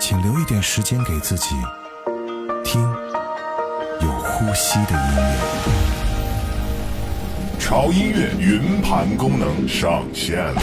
[0.00, 1.56] 请留一点时间给自己，
[2.64, 2.80] 听
[4.00, 5.36] 有呼吸的音乐。
[7.58, 10.62] 潮音乐云盘功能上线了。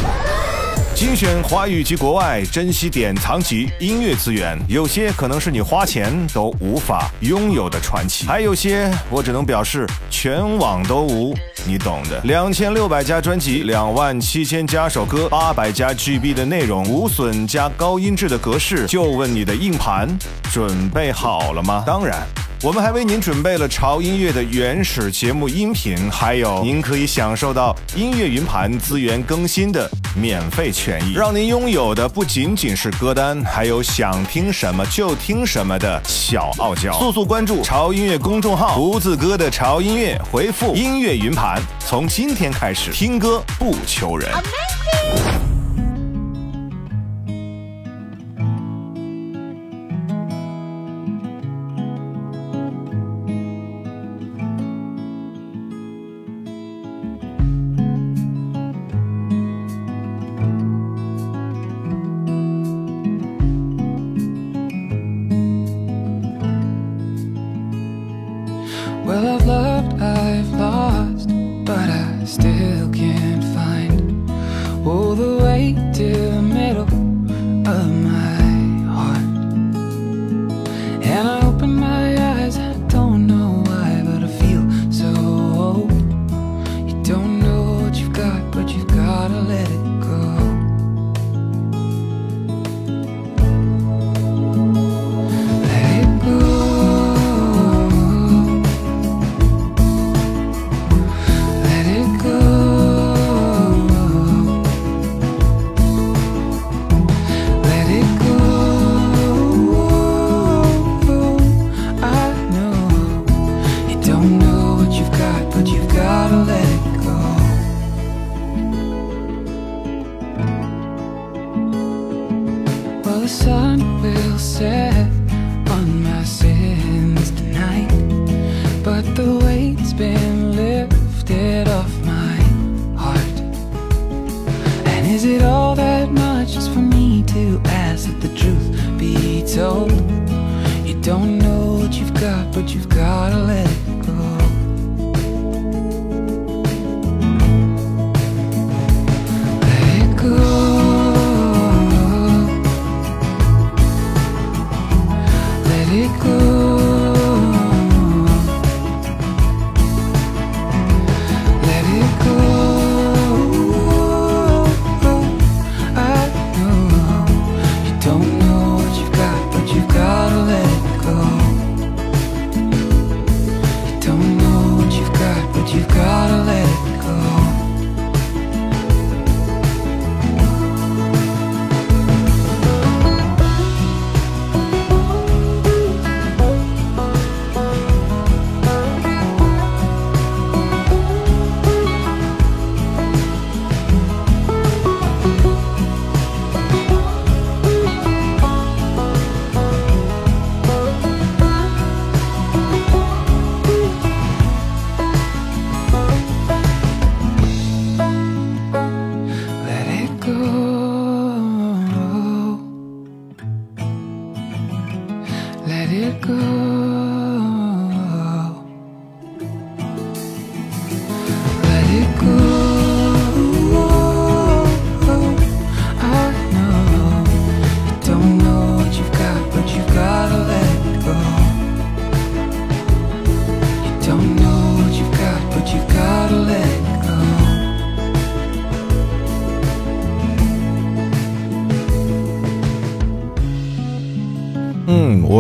[0.95, 12.19] 精选华语及国外珍稀典藏级音乐资源，有些可能是你花钱都无法拥有的传奇，还有些我只能表示全网都无，你懂的。
[12.23, 20.07] 两千六百家专辑，两万七千加首歌，八百加 GB 的内容，无损加高音质的格式，就问你的硬盘
[20.52, 21.83] 准备好了吗？
[21.85, 22.25] 当然。
[22.63, 36.97] 我们还为您准备了潮音乐的原始节目音频，还有您可以享受到音乐云盘资源更新的免费权益，让您拥有的不仅仅是歌单，还有想听什么就听什么的小傲娇。
[36.97, 44.31] 速速关注潮音乐公众号，胡子哥的潮音乐，回复音乐云盘，从今天开始听歌不求人。
[44.33, 45.25] 我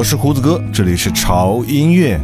[0.05, 2.21] 是胡子哥，这里是潮音乐。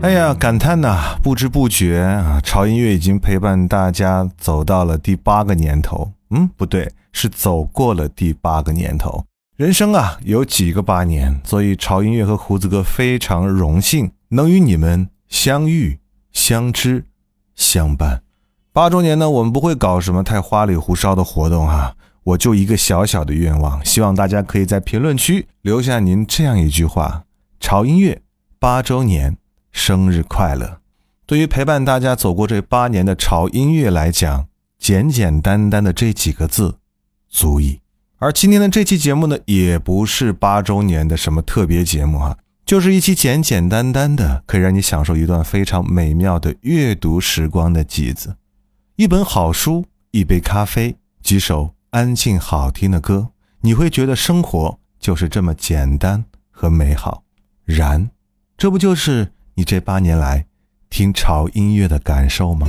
[0.00, 6.10] 哎呀，感叹呐，不知不觉啊，潮音乐已经陪伴大家走到了第八个年头。
[6.30, 9.22] 嗯，不对，是走过了第八个年头。
[9.58, 15.98] 人生啊，有几个八年，所以潮音乐和胡子哥非常荣幸能与你们相遇、
[16.32, 17.04] 相知、
[17.54, 18.22] 相伴。
[18.72, 27.24] 八周年呢，我们不会搞什么太花里胡哨的活动哈，我就一个小小的愿望，希望大家可以在评论区留下您这样一句话：
[27.58, 28.22] 潮音乐
[28.58, 29.36] 八周年
[29.72, 30.78] 生日快乐。
[31.26, 34.46] 对于陪伴大家走过这八年的潮音乐来讲，
[34.78, 36.76] 简简单单的这几个字
[37.28, 37.80] 足矣。
[38.18, 48.36] 而今天的这期节目呢，也不是八周年的什么特别节目啊，就是一期简简单单的，可以让你享受一段非常美妙的阅读时光的集子。
[48.94, 57.22] 一本好书，一杯咖啡，几首安静好听的歌，你会觉得生活就是这么简单和美好。
[57.66, 58.10] 然，
[58.56, 60.46] 这不就是你这八年来
[60.88, 62.66] 听潮音乐的感受吗？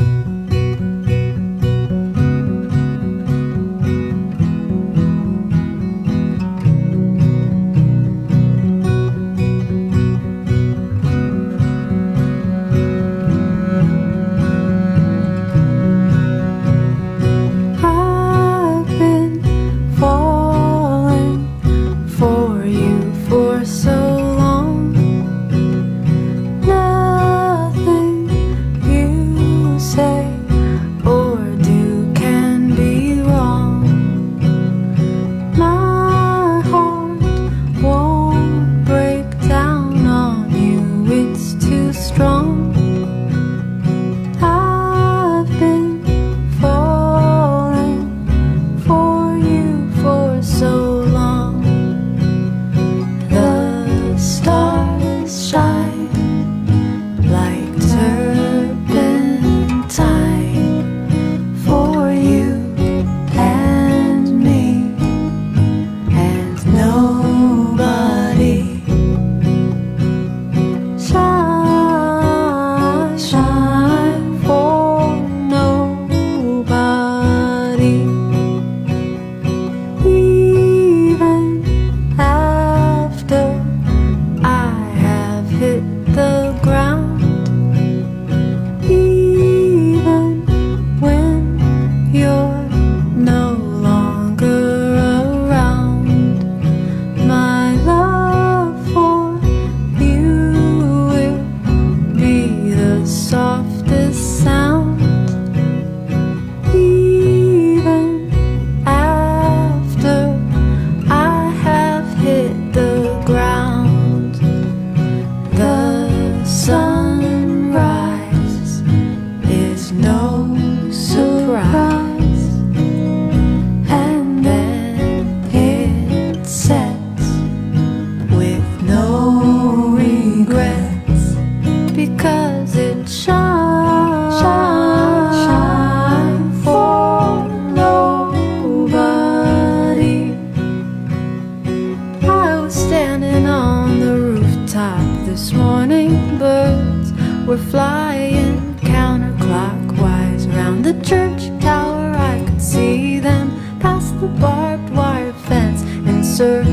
[156.34, 156.73] answer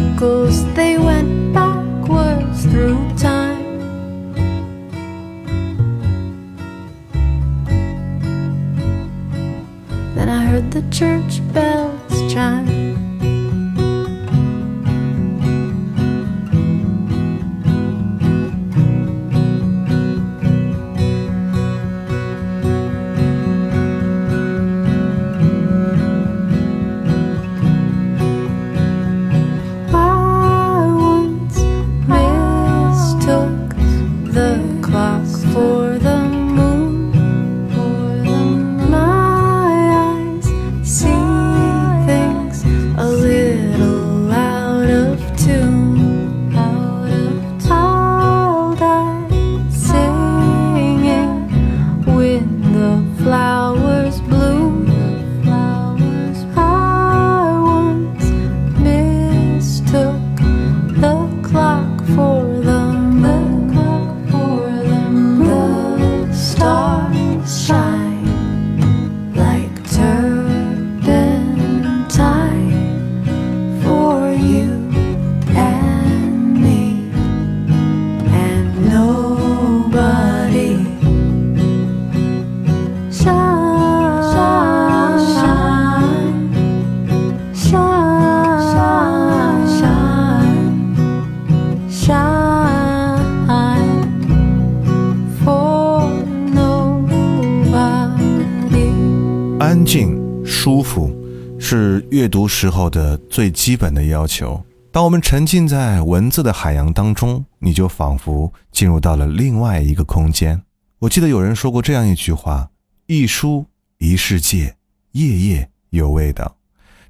[102.61, 104.63] 时候的最基本的要求。
[104.93, 110.61] 当我们沉浸在文字的海洋当中，你就仿佛进入到了另外一个空间。
[110.99, 112.69] 我记得有人说过这样一句话
[113.09, 113.65] ：“一书
[113.97, 114.77] 一世界，
[115.13, 116.55] 夜夜有味道。”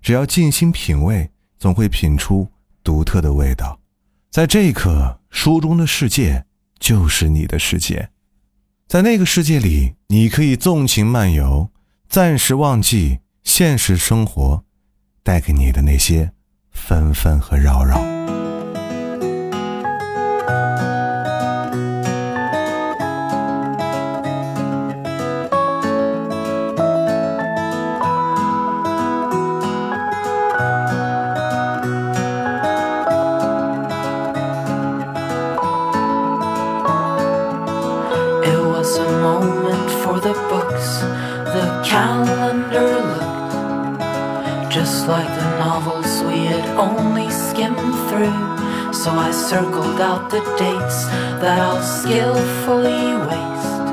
[0.01, 1.29] 只要静心品味，
[1.59, 2.47] 总会品出
[2.85, 3.77] 独特的味道。
[4.31, 6.45] 在这一刻，书中的世界
[6.79, 8.09] 就是你的世界。
[8.87, 11.69] 在那个世界里，你可以纵情漫游，
[12.09, 14.63] 暂时忘记现实生活
[15.23, 16.33] 带给你的那些
[16.71, 18.20] 纷纷和扰扰。
[48.11, 51.05] So I circled out the dates
[51.41, 53.87] that I'll skillfully waste.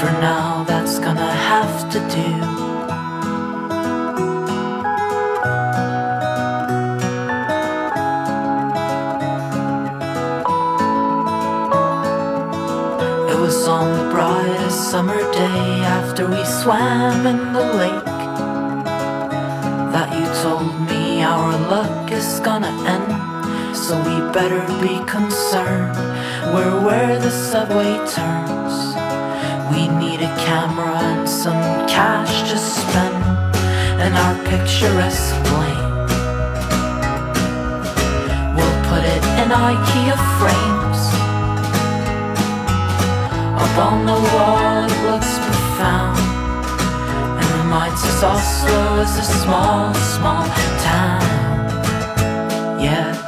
[0.00, 2.30] For now, that's gonna have to do.
[13.28, 17.73] It was on the brightest summer day after we swam in the
[22.24, 25.94] is gonna end so we better be concerned.
[26.54, 28.74] We're where the subway turns.
[29.70, 33.24] We need a camera and some cash to spend,
[34.02, 35.92] and our picturesque plane.
[38.56, 41.02] We'll put it in IKEA frames.
[43.64, 46.18] Up on the wall, it looks profound
[47.38, 50.46] and reminds us Oslo is a small, small
[50.88, 51.53] town.
[52.84, 53.23] Yeah.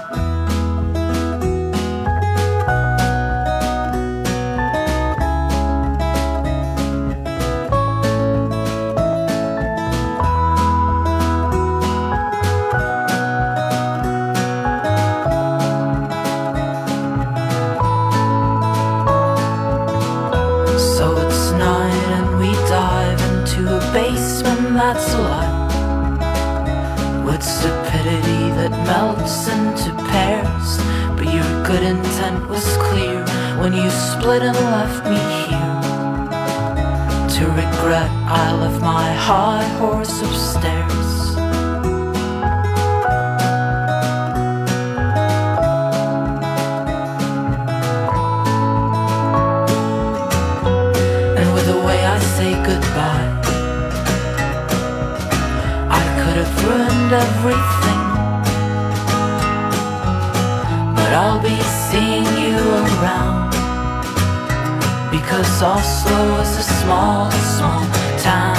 [65.21, 67.83] Because Oslo is a small, small
[68.19, 68.56] town.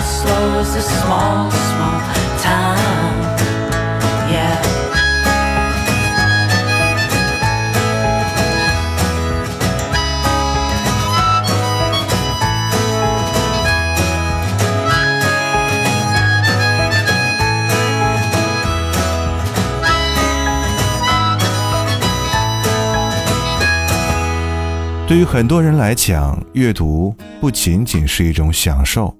[0.00, 2.00] Oslo is a small, small
[2.40, 3.20] town.
[4.30, 4.56] Yeah.
[25.06, 29.19] 对于很多人来讲，阅读不仅仅是一种享受。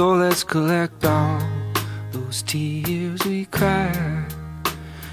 [0.00, 1.42] So let's collect all
[2.10, 4.32] those tears we cried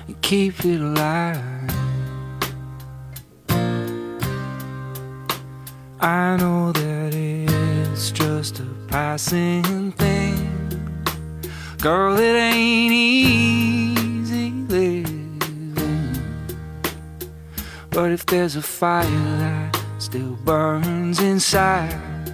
[0.07, 1.69] and keep it alive.
[5.99, 11.03] I know that it's just a passing thing.
[11.81, 15.37] Girl, it ain't easy living.
[17.89, 22.31] But if there's a fire that still burns inside,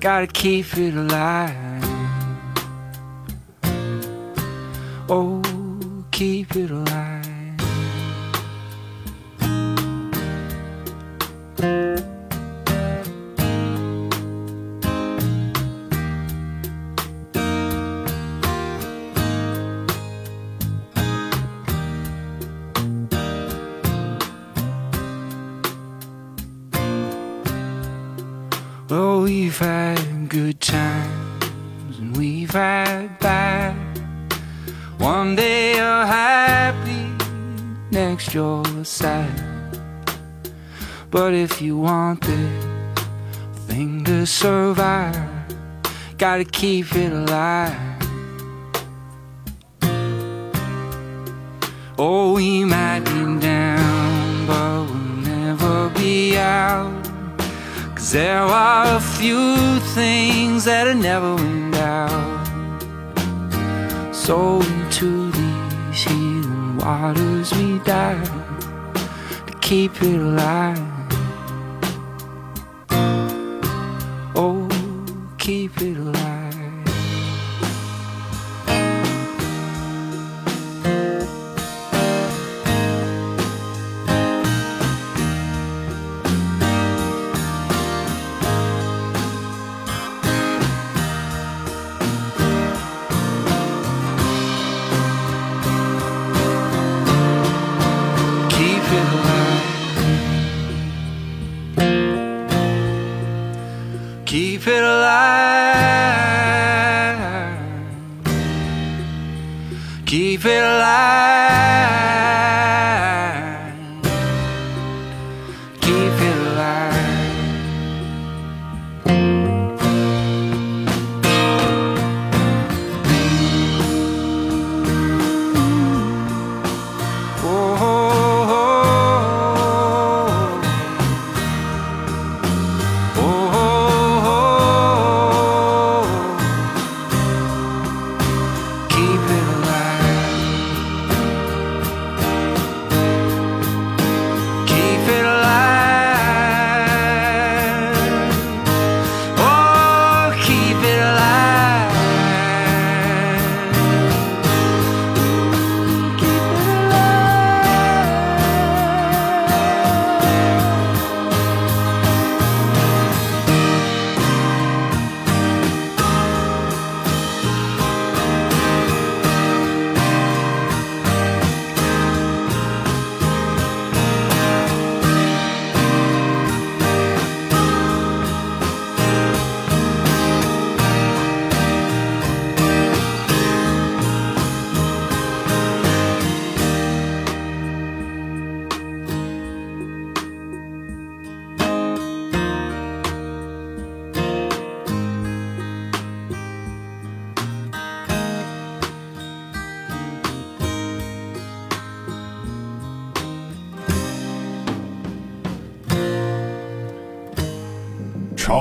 [0.00, 1.71] gotta keep it alive.
[5.08, 5.42] Oh,
[6.10, 7.18] keep it alive.
[28.88, 33.81] Well, we've had good times and we've had bad.
[35.02, 37.10] One day you're happy,
[37.90, 39.34] next you're sad.
[41.10, 42.64] But if you want this
[43.66, 45.28] thing to survive,
[46.18, 47.76] gotta keep it alive.
[51.98, 56.92] Oh, we might be down, but we'll never be out.
[57.96, 62.31] Cause there are a few things that are never went out.
[64.24, 68.30] So into these healing waters we dive
[69.48, 70.78] to keep it alive.
[74.36, 74.68] Oh,
[75.38, 76.21] keep it alive.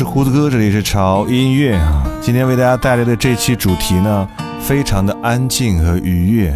[0.00, 2.10] 是胡子哥，这里是潮音乐啊。
[2.22, 4.26] 今天为大家带来的这期主题呢，
[4.58, 6.50] 非常的安静和愉悦。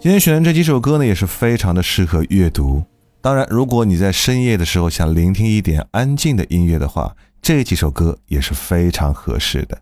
[0.00, 2.82] 今天选的这几首歌呢，也是非常的适合阅读。
[3.20, 9.76] 当然，如果你在深夜的时候想聆听一点安静的音乐的话，这几首歌也是非常合适的。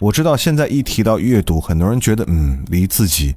[0.00, 3.36] 我知道现在一提到阅读，很多人觉得嗯，离自己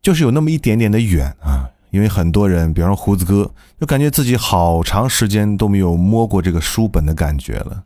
[0.00, 1.68] 就是有那么一点点的远啊。
[1.90, 7.82] 因为很多人，比方说胡子哥，就感觉自己好长时间都没有摸过这个书本的感觉了。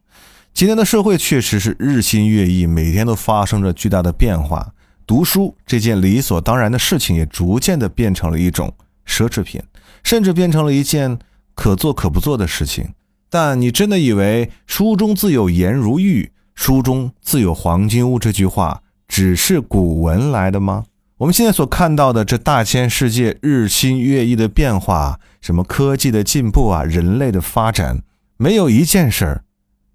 [0.54, 4.72] 今天的社会确实是日新月异，每天都发生着巨大的变化。
[5.06, 8.72] 读书这件理所当然的事情，也逐渐的变成了一种
[9.06, 9.62] 奢侈品，
[10.04, 11.18] 甚至变成了一件
[11.54, 12.90] 可做可不做的事情。
[13.30, 20.84] 但你真的以为“书中自有颜如玉，书中自有黄金屋”这句话只是古文来的吗？
[21.16, 28.02] 我们现在所看到的这大千世界日新月异的变化，什么科技的进步啊，人类的发展，
[28.36, 29.44] 没有一件事儿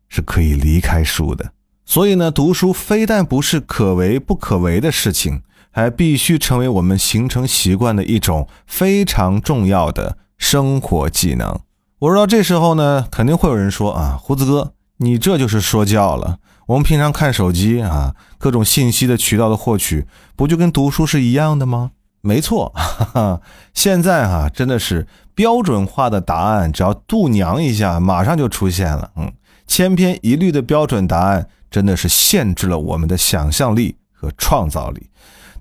[0.10, 1.52] 是可以离开书的。
[1.86, 5.42] 所以呢，读书非但不是可为不可为的事情，
[5.72, 11.60] 还必须成为我们形成习惯的一种非常重要的生活技能。
[12.00, 16.40] 我知道这时候呢，肯定会有人说啊，胡子哥，你这就是说教了。
[16.68, 21.92] 我们平常看手机啊，各种信息的渠道的获取，不就跟读书是一样的吗？
[22.22, 23.42] 没错， 哈哈，
[23.74, 29.12] 现在哈、真的是标准化的答案，只要度娘一下，马上就出现了。
[29.16, 29.32] 嗯，
[29.68, 35.10] 千篇一律的标准答案，真的是限制了我们的想象力和创造力。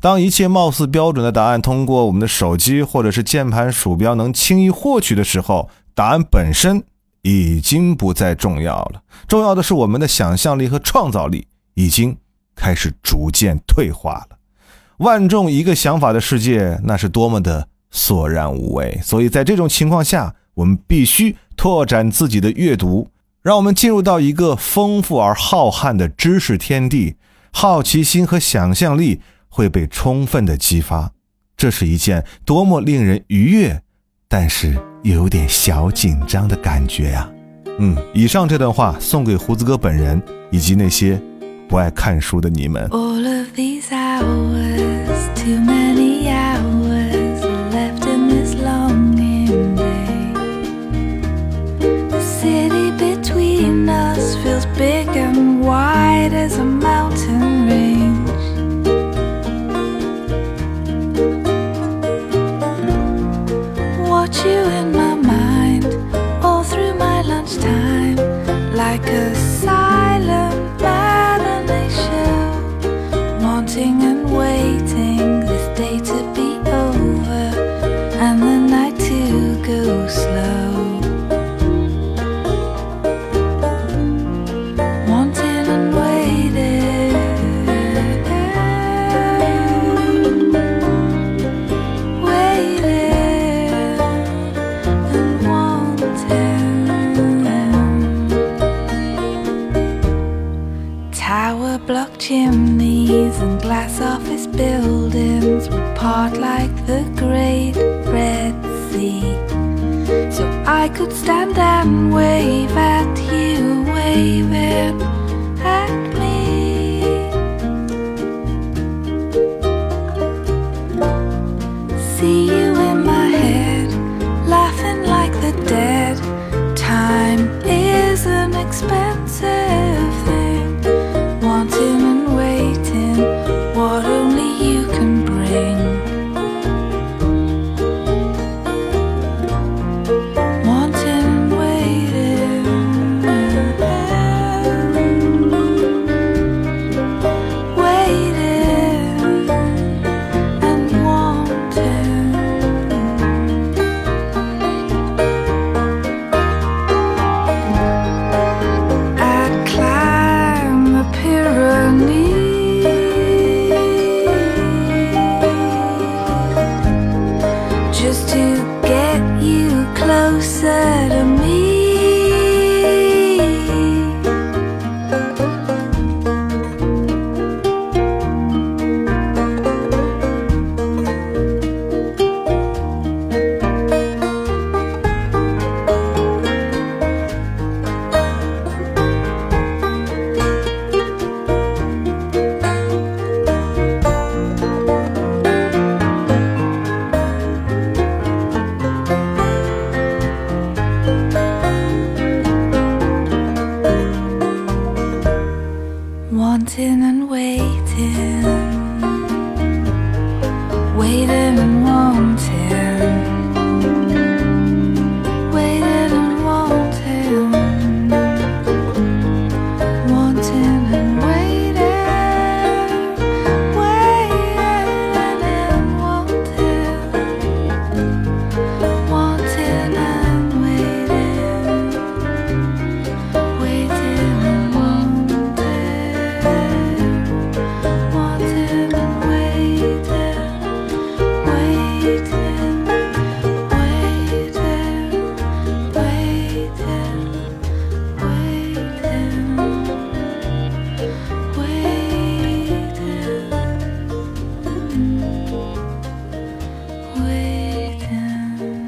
[0.00, 6.84] 当一切貌似标准的答案通过我们的手机或者是键盘鼠标能轻易获取的时候，答案本身
[7.22, 9.02] 已经不再重要了。
[9.26, 12.16] 重要的是我们的想象力和创造力已经
[12.54, 14.38] 开始逐渐退化了。
[14.98, 19.00] 万众一个想法的世界，那是多么的索然无味。
[19.02, 23.08] 所以在这种情况下，我们必须拓展自己的阅读，
[23.46, 27.14] 让我们进入到一个丰富而浩瀚的知识天地，
[27.52, 31.12] 好奇心和想象力会被充分的激发。
[31.56, 33.82] 这是一件多么令人愉悦，
[34.26, 37.30] 但是又有点小紧张的感觉呀、
[37.78, 41.16] 嗯，以上这段话送给胡子哥本人以及那些
[41.68, 42.88] 不爱看书的你们。
[42.88, 45.06] All of these hours,
[45.36, 46.85] too many hours
[54.76, 58.28] big and wide as a mountain range.
[64.08, 65.86] Watch you in my mind
[66.44, 68.16] all through my lunchtime
[68.74, 69.35] like a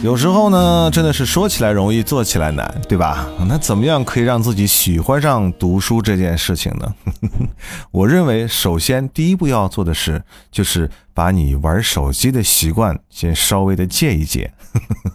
[0.09, 3.29] 有时候呢，真的是说起来容易，做起来难，对吧？
[3.47, 6.95] 那怎么样可以让自己喜欢上读书这件事情呢？
[7.93, 14.51] 我认为，首先第一步要做的事，就是把你玩手机的习惯先稍微的戒一戒。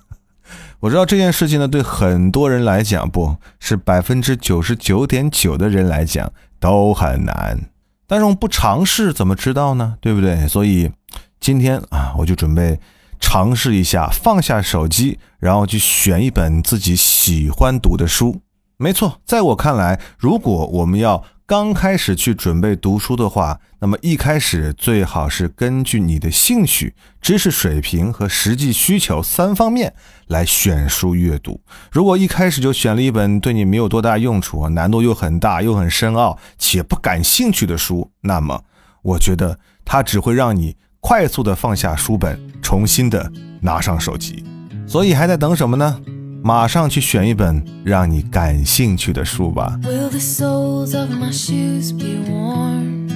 [0.81, 7.59] 我知道这件事情呢，对很多人来讲，不是百分之九十九点九的人来讲都很难。
[8.05, 9.95] 但是我们不尝试怎么知道呢？
[9.99, 10.47] 对不对？
[10.47, 10.91] 所以
[11.39, 12.79] 今天啊，我就准备
[13.23, 18.41] 尝试一下放下手机，然后去选一本自己喜欢读的书。
[18.75, 29.93] 没错，在我看来，如果我们要刚开始去准备读书的话，那么一开始最好是根据你的兴趣、知识水平和实际需求三方面
[30.27, 31.61] 来选书阅读。
[31.93, 38.63] 如果一开始就选了一本对你没有多大用处、难度又很大又很深奥且不感兴趣的书，那么
[39.01, 40.75] 我觉得它只会让你
[41.05, 44.41] 快速的放下书本，重新的拿上手机。
[44.87, 45.99] 所以还在等什么呢？
[46.41, 49.77] 马上去选一本让你感兴趣的书吧。
[49.83, 53.09] Will the soles of my shoes be warm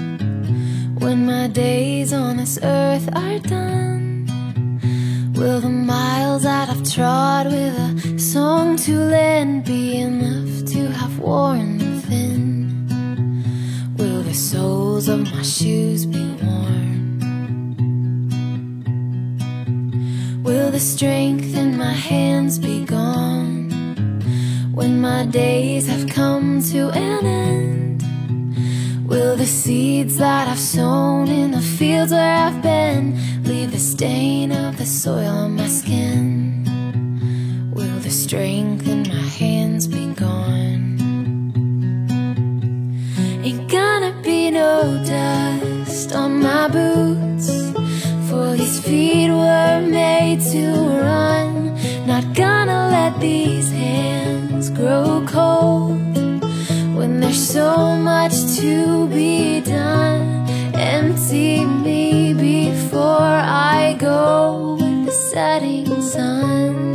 [1.00, 4.28] when my days on this earth are done?
[5.34, 11.18] Will the miles that I've trod with a song to lend be enough to have
[11.20, 12.98] worn them thin?
[13.98, 17.07] Will the soles of my shoes be worn?
[20.48, 23.70] Will the strength in my hands be gone
[24.74, 29.10] when my days have come to an end?
[29.10, 34.54] Will the seeds that I've sown in the fields where I've been leave the stain
[34.54, 36.64] of the soil on my skin?
[37.74, 40.98] Will the strength in my hands be gone?
[43.44, 47.57] Ain't gonna be no dust on my boots.
[48.88, 50.72] Feet were made to
[51.04, 51.76] run.
[52.08, 56.16] Not gonna let these hands grow cold
[56.96, 60.48] when there's so much to be done.
[60.74, 63.36] Empty me before
[63.76, 66.87] I go with the setting sun.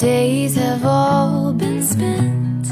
[0.00, 2.66] Days have all been spent?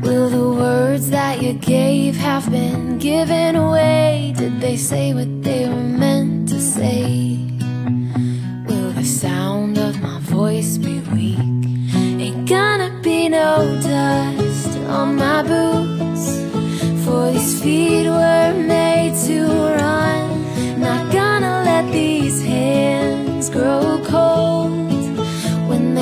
[0.00, 4.32] Will the words that you gave have been given away?
[4.34, 7.36] Did they say what they were meant to say?
[8.66, 11.38] Will the sound of my voice be weak?
[11.94, 16.24] Ain't gonna be no dust on my boots.
[17.04, 19.44] For these feet were made to
[19.78, 20.80] run.
[20.80, 24.53] Not gonna let these hands grow cold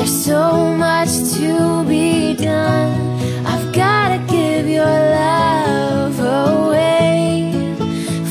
[0.03, 3.47] there's so much to be done.
[3.47, 7.53] I've gotta give your love away.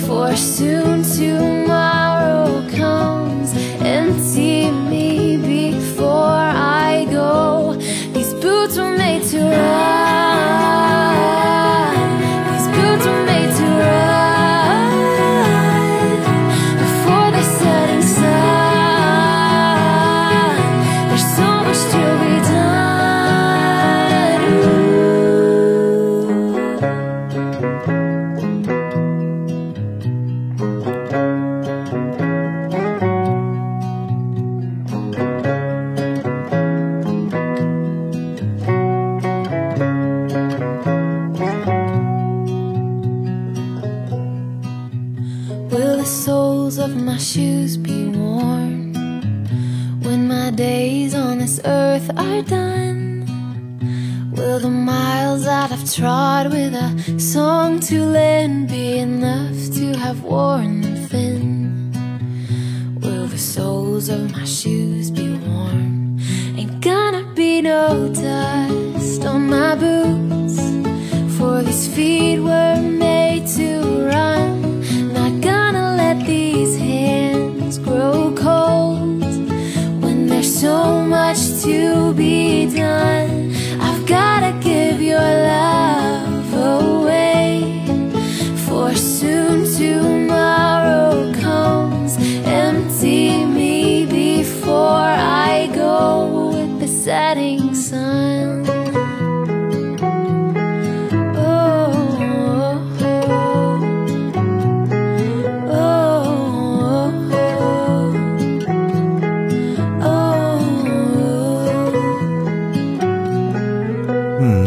[0.06, 1.51] For soon tomorrow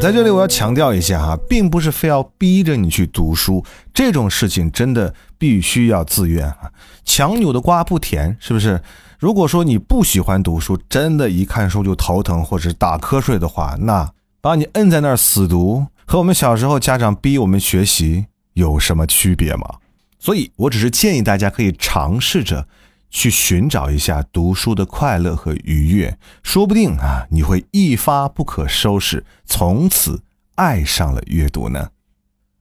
[0.05, 3.65] 在这里我要强调一下哈，并不是非要逼着你去读书，
[3.95, 6.71] 这种事情真的必须要自愿啊。
[7.07, 8.83] 强扭的瓜不甜，是不是？
[9.19, 14.07] 如果说你不喜欢读书，真的一看书就头疼或者打瞌睡的话，那
[14.43, 19.77] 把你摁在那儿死读，和我们小时候家长逼我们学习有什么区别吗？
[20.19, 22.69] 所以我只是建议大家可以尝试着
[23.15, 30.25] 去寻找一下读书的快乐和愉悦，说不定啊，你会一发不可收拾，从此
[30.57, 31.91] 爱上了阅读呢。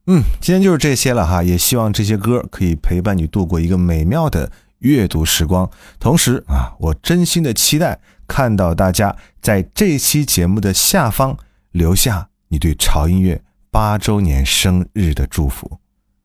[0.06, 5.68] 嗯，今天就是这些了哈，也希望这些歌可以陪伴你度过一个美妙的阅读时光。
[5.98, 7.98] 同时啊，我真心的期待
[8.28, 11.36] 看到大家在这期节目的下方
[11.72, 15.80] 留下你对潮音乐八周年生日的祝福。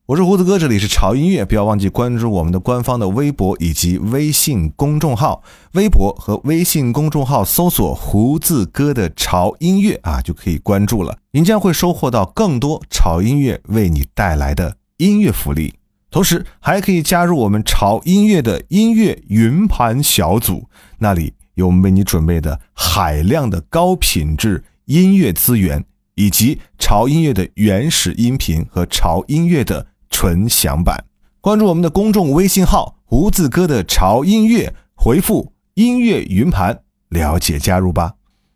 [0.10, 5.43] 我是胡子哥，这里是潮音乐，不要忘记关注我们的官方的微博以及微信公众号。
[5.74, 11.16] 微博和微信公众号搜索“胡子哥的潮音乐”啊，就可以关注了。
[11.30, 15.76] 您将会收获到更多潮音乐为你带来的音乐福利，
[16.10, 25.86] 同时还可以加入我们潮音乐的音乐云盘小组，那里有我们为你准备的海量的高品质音乐资源，
[26.16, 31.05] 以及潮音乐的原始音频和潮音乐的纯享版。
[31.41, 38.16] 关注我们的公众微信号“胡子哥的潮音乐”，回复“音乐云盘”了解加入吧。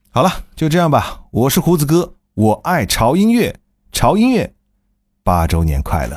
[0.09, 1.21] 好了，就这样吧。
[1.31, 3.55] 我是胡子哥，我爱潮音乐，
[3.91, 4.53] 潮音乐
[5.23, 6.15] 八周年快乐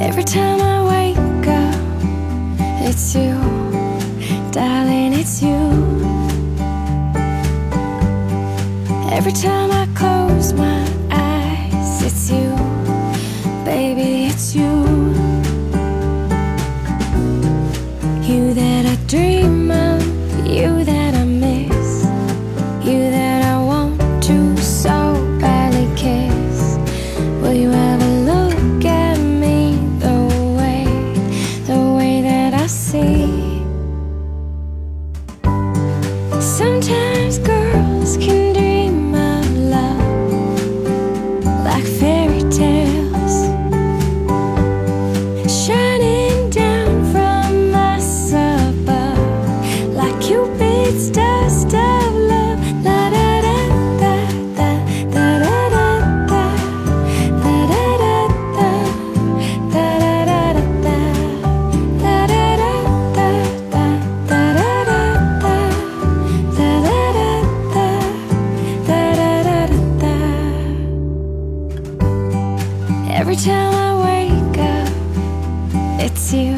[0.00, 1.76] ！Every time I wake up,
[2.82, 3.36] it's you,
[4.52, 5.56] darling, it's you.
[9.10, 12.50] Every time I close my eyes, it's you,
[13.64, 14.84] baby, it's you.
[18.28, 20.02] You that I dream of,
[20.46, 21.01] you that
[73.44, 74.88] time I wake up,
[76.00, 76.56] it's you,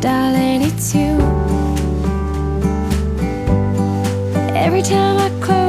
[0.00, 1.20] darling, it's you.
[4.54, 5.65] Every time I close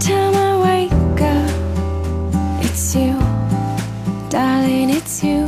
[0.00, 3.18] time I wake up, it's you,
[4.30, 5.46] darling, it's you.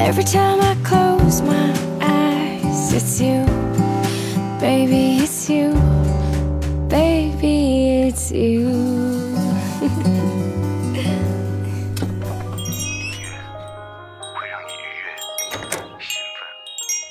[0.00, 3.44] Every time I close my eyes, it's you,
[4.58, 5.74] baby, it's you,
[6.88, 9.12] baby, it's you.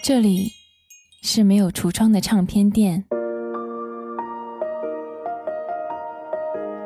[0.04, 0.52] 这里
[1.22, 3.06] 是没有橱窗的唱片店，